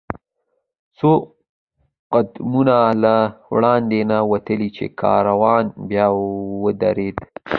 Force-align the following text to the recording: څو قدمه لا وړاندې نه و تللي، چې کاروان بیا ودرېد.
څو 0.97 1.11
قدمه 2.11 2.61
لا 3.03 3.17
وړاندې 3.53 3.99
نه 4.09 4.17
و 4.29 4.33
تللي، 4.45 4.69
چې 4.77 4.85
کاروان 5.01 5.65
بیا 5.89 6.05
ودرېد. 6.63 7.17